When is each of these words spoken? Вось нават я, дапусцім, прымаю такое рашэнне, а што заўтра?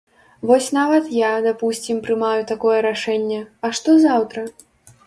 Вось 0.51 0.69
нават 0.77 1.11
я, 1.17 1.29
дапусцім, 1.47 2.01
прымаю 2.09 2.41
такое 2.53 2.77
рашэнне, 2.89 3.39
а 3.67 3.77
што 3.79 3.89
заўтра? 4.09 4.51